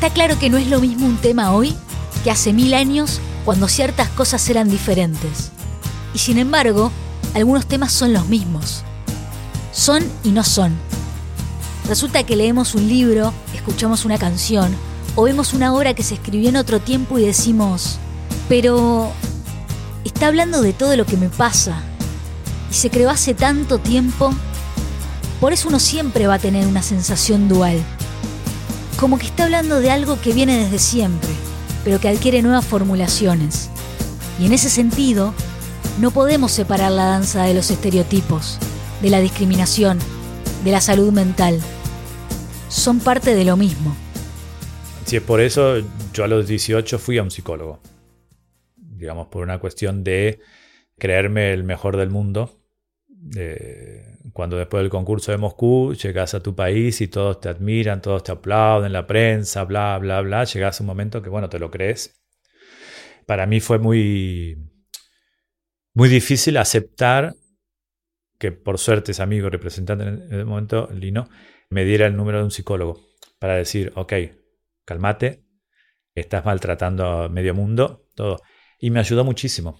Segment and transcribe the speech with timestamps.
[0.00, 1.74] Está claro que no es lo mismo un tema hoy
[2.24, 5.50] que hace mil años cuando ciertas cosas eran diferentes.
[6.14, 6.90] Y sin embargo,
[7.34, 8.82] algunos temas son los mismos.
[9.72, 10.72] Son y no son.
[11.86, 14.74] Resulta que leemos un libro, escuchamos una canción
[15.16, 17.98] o vemos una obra que se escribió en otro tiempo y decimos,
[18.48, 19.12] pero
[20.06, 21.82] está hablando de todo lo que me pasa
[22.70, 24.32] y se creó hace tanto tiempo.
[25.42, 27.84] Por eso uno siempre va a tener una sensación dual.
[29.00, 31.30] Como que está hablando de algo que viene desde siempre,
[31.84, 33.70] pero que adquiere nuevas formulaciones.
[34.38, 35.32] Y en ese sentido,
[35.98, 38.58] no podemos separar la danza de los estereotipos,
[39.00, 39.98] de la discriminación,
[40.64, 41.58] de la salud mental.
[42.68, 43.96] Son parte de lo mismo.
[45.06, 45.78] Si es por eso,
[46.12, 47.80] yo a los 18 fui a un psicólogo.
[48.76, 50.40] Digamos, por una cuestión de
[50.98, 52.60] creerme el mejor del mundo.
[54.32, 58.22] Cuando después del concurso de Moscú llegas a tu país y todos te admiran, todos
[58.24, 61.70] te aplauden, la prensa, bla, bla, bla, llegas a un momento que, bueno, te lo
[61.70, 62.22] crees.
[63.26, 64.70] Para mí fue muy
[65.92, 67.34] muy difícil aceptar
[68.38, 71.28] que por suerte ese amigo representante en el momento, Lino,
[71.68, 73.00] me diera el número de un psicólogo
[73.38, 74.14] para decir, ok,
[74.84, 75.44] cálmate,
[76.14, 78.40] estás maltratando a medio mundo, todo.
[78.78, 79.78] Y me ayudó muchísimo.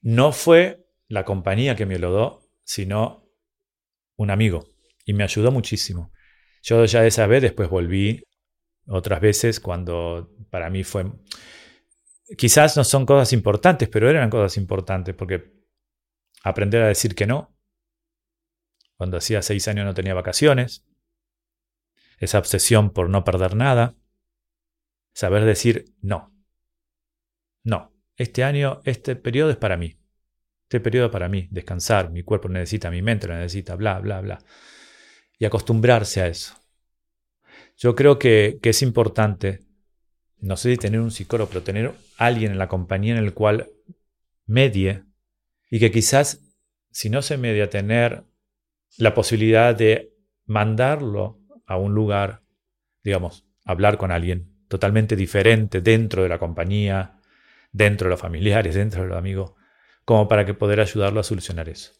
[0.00, 3.23] No fue la compañía que me lo dio, sino
[4.16, 4.66] un amigo.
[5.04, 6.12] Y me ayudó muchísimo.
[6.62, 8.24] Yo ya esa vez después volví
[8.86, 11.06] otras veces cuando para mí fue
[12.36, 15.52] quizás no son cosas importantes, pero eran cosas importantes porque
[16.42, 17.56] aprender a decir que no.
[18.96, 20.86] Cuando hacía seis años no tenía vacaciones.
[22.18, 23.96] Esa obsesión por no perder nada.
[25.12, 26.32] Saber decir no.
[27.62, 27.92] No.
[28.16, 29.98] Este año, este periodo es para mí.
[30.74, 31.46] Este periodo para mí.
[31.52, 32.10] Descansar.
[32.10, 34.40] Mi cuerpo necesita, mi mente lo necesita, bla, bla, bla.
[35.38, 36.56] Y acostumbrarse a eso.
[37.76, 39.60] Yo creo que, que es importante
[40.40, 43.70] no sé si tener un psicólogo, pero tener alguien en la compañía en el cual
[44.46, 45.04] medie
[45.70, 46.40] y que quizás,
[46.90, 48.24] si no se media, tener
[48.98, 50.12] la posibilidad de
[50.44, 52.42] mandarlo a un lugar,
[53.04, 57.20] digamos, hablar con alguien totalmente diferente dentro de la compañía,
[57.70, 59.52] dentro de los familiares, dentro de los amigos,
[60.04, 61.92] como para que poder ayudarlo a solucionar eso.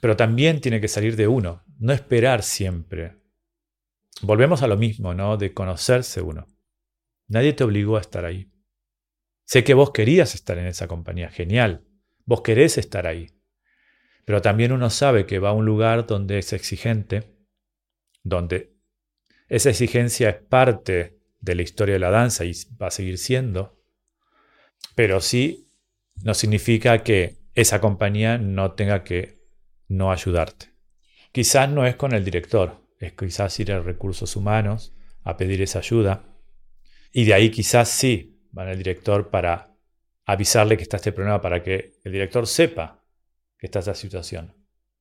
[0.00, 3.16] Pero también tiene que salir de uno, no esperar siempre.
[4.22, 5.36] Volvemos a lo mismo, ¿no?
[5.36, 6.46] De conocerse uno.
[7.28, 8.50] Nadie te obligó a estar ahí.
[9.44, 11.86] Sé que vos querías estar en esa compañía, genial.
[12.24, 13.30] Vos querés estar ahí.
[14.24, 17.36] Pero también uno sabe que va a un lugar donde es exigente,
[18.22, 18.74] donde
[19.48, 23.80] esa exigencia es parte de la historia de la danza y va a seguir siendo.
[24.96, 25.65] Pero sí
[26.22, 29.40] no significa que esa compañía no tenga que
[29.88, 30.72] no ayudarte.
[31.32, 35.80] Quizás no es con el director, es quizás ir a recursos humanos a pedir esa
[35.80, 36.24] ayuda
[37.12, 39.76] y de ahí quizás sí van el director para
[40.24, 43.04] avisarle que está este problema, para que el director sepa
[43.58, 44.54] que está esta situación.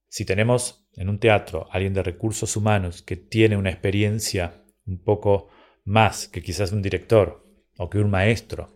[0.07, 5.49] Si tenemos en un teatro alguien de recursos humanos que tiene una experiencia un poco
[5.83, 7.45] más que quizás un director
[7.77, 8.74] o que un maestro,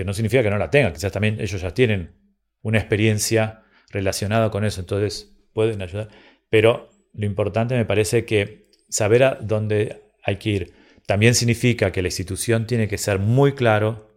[0.00, 2.16] que no significa que no la tenga, quizás también ellos ya tienen
[2.62, 6.08] una experiencia relacionada con eso, entonces pueden ayudar.
[6.48, 10.74] Pero lo importante me parece que saber a dónde hay que ir.
[11.06, 14.08] También significa que la institución tiene que ser muy claro,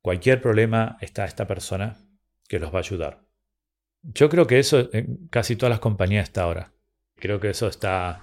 [0.00, 1.96] cualquier problema está esta persona
[2.48, 3.26] que los va a ayudar.
[4.02, 6.72] Yo creo que eso en casi todas las compañías está ahora.
[7.16, 8.22] Creo que eso está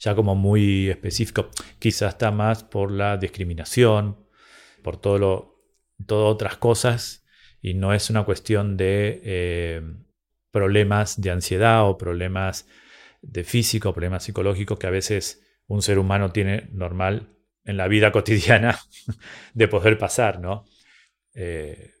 [0.00, 1.48] ya como muy específico.
[1.78, 4.26] Quizás está más por la discriminación,
[4.82, 5.51] por todo lo,
[6.04, 7.24] todas otras cosas,
[7.60, 9.82] y no es una cuestión de eh,
[10.50, 12.66] problemas de ansiedad o problemas
[13.22, 17.28] de físico, problemas psicológicos que a veces un ser humano tiene normal
[17.64, 18.78] en la vida cotidiana
[19.54, 20.64] de poder pasar, ¿no?
[21.34, 21.92] Eh,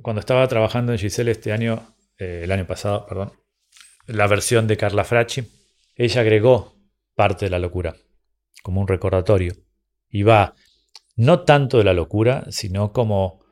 [0.00, 3.32] cuando estaba trabajando en Giselle este año, eh, el año pasado, perdón,
[4.06, 5.44] la versión de Carla Fracci,
[5.96, 6.76] ella agregó
[7.14, 7.96] parte de la locura,
[8.62, 9.54] como un recordatorio.
[10.08, 10.54] Y va
[11.16, 13.44] no tanto de la locura, sino como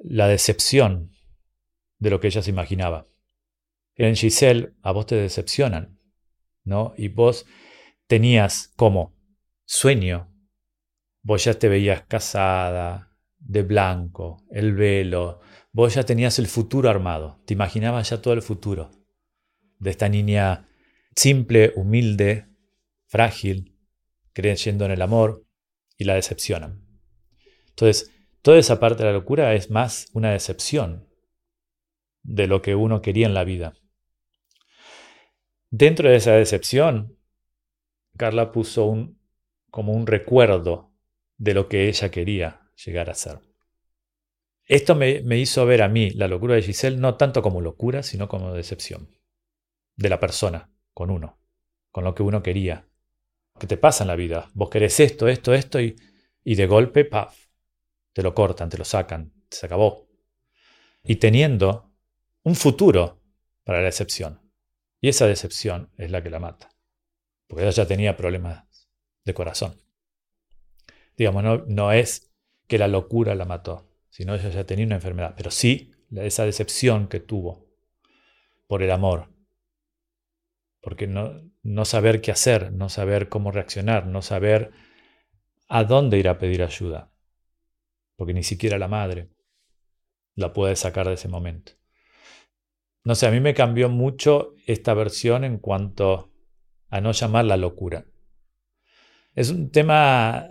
[0.00, 1.12] la decepción
[1.98, 3.06] de lo que ella se imaginaba.
[3.94, 6.00] En Giselle a vos te decepcionan,
[6.64, 6.94] ¿no?
[6.96, 7.46] Y vos
[8.06, 9.14] tenías como
[9.64, 10.34] sueño.
[11.22, 13.10] Vos ya te veías casada,
[13.40, 15.40] de blanco, el velo,
[15.72, 18.90] vos ya tenías el futuro armado, te imaginabas ya todo el futuro
[19.78, 20.68] de esta niña
[21.16, 22.46] simple, humilde,
[23.06, 23.76] frágil,
[24.32, 25.46] creyendo en el amor
[25.96, 26.86] y la decepcionan.
[27.70, 28.12] Entonces,
[28.42, 31.08] toda esa parte de la locura es más una decepción
[32.22, 33.74] de lo que uno quería en la vida.
[35.70, 37.16] Dentro de esa decepción
[38.16, 39.18] Carla puso un,
[39.70, 40.92] como un recuerdo
[41.38, 43.38] de lo que ella quería llegar a ser.
[44.66, 48.28] Esto me, hizo ver a mí la locura de Giselle no tanto como locura, sino
[48.28, 49.08] como decepción
[49.96, 51.40] de la persona, con uno,
[51.90, 52.86] con lo que uno quería.
[53.58, 54.50] ¿Qué te pasa en la vida?
[54.54, 55.96] Vos querés esto, esto, esto y,
[56.44, 57.46] y de golpe, paf,
[58.12, 60.08] te lo cortan, te lo sacan, se acabó.
[61.02, 61.90] Y teniendo
[62.42, 63.22] un futuro
[63.64, 64.40] para la decepción.
[65.00, 66.70] Y esa decepción es la que la mata.
[67.46, 68.64] Porque ella ya tenía problemas
[69.24, 69.80] de corazón.
[71.16, 72.32] Digamos, no, no es
[72.66, 75.34] que la locura la mató, sino ella ya tenía una enfermedad.
[75.36, 77.68] Pero sí esa decepción que tuvo
[78.66, 79.28] por el amor.
[80.80, 84.72] Porque no, no saber qué hacer, no saber cómo reaccionar, no saber
[85.68, 87.09] a dónde ir a pedir ayuda.
[88.20, 89.30] Porque ni siquiera la madre
[90.34, 91.72] la puede sacar de ese momento.
[93.02, 96.30] No sé, a mí me cambió mucho esta versión en cuanto
[96.90, 98.04] a no llamar la locura.
[99.34, 100.50] Es un tema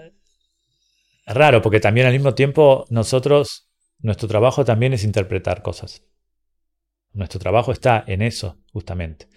[1.28, 3.70] raro porque también al mismo tiempo nosotros,
[4.00, 6.04] nuestro trabajo también es interpretar cosas.
[7.14, 9.28] Nuestro trabajo está en eso, justamente.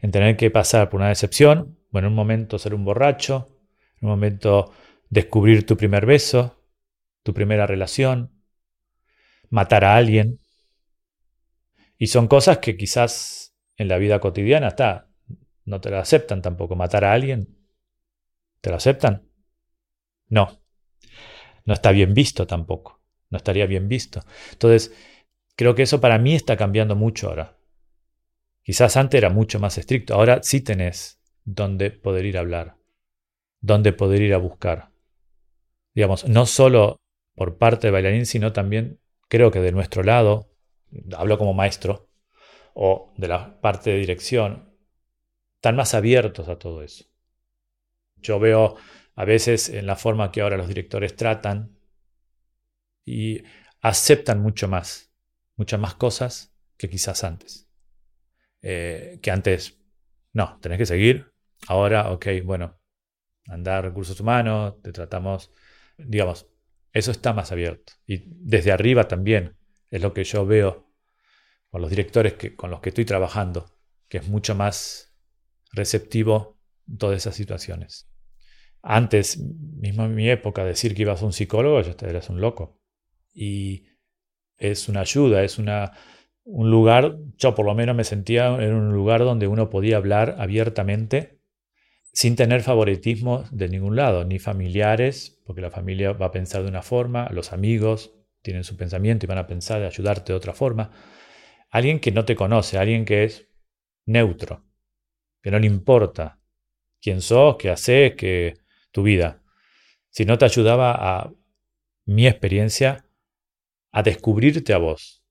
[0.00, 3.56] En tener que pasar por una decepción, bueno, en un momento ser un borracho,
[4.02, 4.70] en un momento
[5.08, 6.59] descubrir tu primer beso,
[7.22, 8.30] tu primera relación,
[9.48, 10.38] matar a alguien.
[11.98, 15.08] Y son cosas que quizás en la vida cotidiana está,
[15.64, 16.76] no te lo aceptan tampoco.
[16.76, 17.56] Matar a alguien,
[18.60, 19.28] ¿te lo aceptan?
[20.28, 20.62] No.
[21.64, 23.00] No está bien visto tampoco.
[23.28, 24.22] No estaría bien visto.
[24.52, 24.92] Entonces,
[25.56, 27.56] creo que eso para mí está cambiando mucho ahora.
[28.62, 30.14] Quizás antes era mucho más estricto.
[30.14, 32.76] Ahora sí tenés dónde poder ir a hablar,
[33.60, 34.90] dónde poder ir a buscar.
[35.94, 37.00] Digamos, no solo
[37.34, 40.50] por parte de bailarín, sino también creo que de nuestro lado,
[41.16, 42.08] hablo como maestro,
[42.74, 44.74] o de la parte de dirección,
[45.56, 47.04] están más abiertos a todo eso.
[48.16, 48.76] Yo veo
[49.14, 51.76] a veces en la forma que ahora los directores tratan
[53.04, 53.42] y
[53.80, 55.12] aceptan mucho más,
[55.56, 57.68] muchas más cosas que quizás antes.
[58.62, 59.78] Eh, que antes,
[60.32, 61.32] no, tenés que seguir.
[61.68, 62.78] Ahora, ok, bueno,
[63.46, 65.52] andar recursos humanos, te tratamos,
[65.98, 66.46] digamos,
[66.92, 67.92] eso está más abierto.
[68.06, 69.56] Y desde arriba también
[69.90, 70.90] es lo que yo veo
[71.68, 73.66] con los directores que, con los que estoy trabajando,
[74.08, 75.14] que es mucho más
[75.72, 76.58] receptivo
[76.88, 78.08] en todas esas situaciones.
[78.82, 82.80] Antes, mismo en mi época, decir que ibas a un psicólogo, ya eras un loco.
[83.32, 83.86] Y
[84.56, 85.92] es una ayuda, es una,
[86.44, 90.36] un lugar, yo por lo menos me sentía en un lugar donde uno podía hablar
[90.38, 91.39] abiertamente
[92.12, 96.68] sin tener favoritismo de ningún lado, ni familiares, porque la familia va a pensar de
[96.68, 98.12] una forma, los amigos
[98.42, 100.90] tienen su pensamiento y van a pensar de ayudarte de otra forma.
[101.70, 103.48] Alguien que no te conoce, alguien que es
[104.06, 104.64] neutro,
[105.42, 106.40] que no le importa
[107.00, 108.54] quién sos, qué haces, que
[108.90, 109.42] tu vida.
[110.08, 111.32] Si no te ayudaba a
[112.06, 113.06] mi experiencia
[113.92, 115.24] a descubrirte a vos,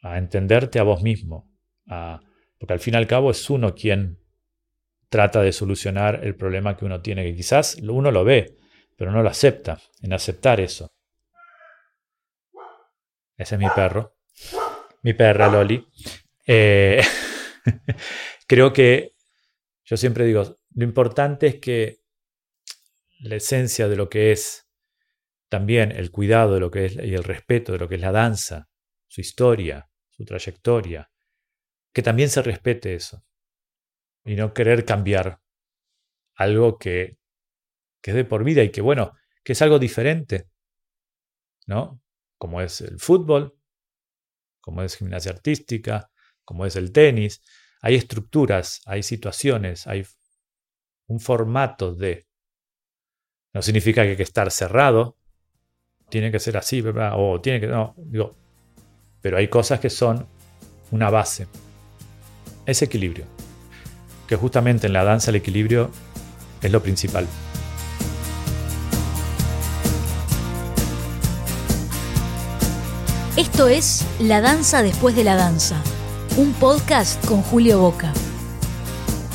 [0.00, 1.50] a entenderte a vos mismo,
[2.58, 4.21] porque al fin y al cabo es uno quien
[5.12, 8.56] trata de solucionar el problema que uno tiene, que quizás uno lo ve,
[8.96, 10.94] pero no lo acepta, en aceptar eso.
[13.36, 14.16] Ese es mi perro,
[15.02, 15.86] mi perra Loli.
[16.46, 17.02] Eh,
[18.46, 19.12] creo que
[19.84, 21.98] yo siempre digo, lo importante es que
[23.20, 24.66] la esencia de lo que es
[25.50, 28.12] también el cuidado de lo que es y el respeto de lo que es la
[28.12, 28.70] danza,
[29.08, 31.10] su historia, su trayectoria,
[31.92, 33.22] que también se respete eso
[34.24, 35.40] y no querer cambiar
[36.34, 37.18] algo que,
[38.00, 39.12] que es de por vida y que, bueno,
[39.44, 40.48] que es algo diferente,
[41.66, 42.00] ¿no?
[42.38, 43.56] Como es el fútbol,
[44.60, 46.10] como es gimnasia artística,
[46.44, 47.42] como es el tenis.
[47.80, 50.06] Hay estructuras, hay situaciones, hay
[51.06, 52.26] un formato de...
[53.52, 55.18] No significa que hay que estar cerrado,
[56.08, 57.12] tiene que ser así, ¿verdad?
[57.16, 57.66] O tiene que...
[57.66, 58.36] No, digo,
[59.20, 60.26] pero hay cosas que son
[60.90, 61.48] una base.
[62.66, 63.26] Ese equilibrio
[64.32, 65.90] que justamente en la danza el equilibrio
[66.62, 67.26] es lo principal.
[73.36, 75.76] Esto es La Danza después de la Danza,
[76.38, 78.10] un podcast con Julio Boca.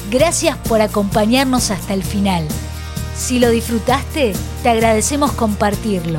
[0.09, 2.47] Gracias por acompañarnos hasta el final.
[3.15, 6.17] Si lo disfrutaste, te agradecemos compartirlo.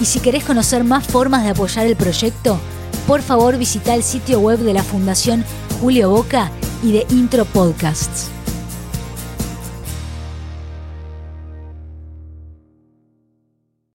[0.00, 2.58] Y si querés conocer más formas de apoyar el proyecto,
[3.06, 5.44] por favor visita el sitio web de la Fundación
[5.80, 6.50] Julio Boca
[6.82, 8.41] y de Intro Podcasts.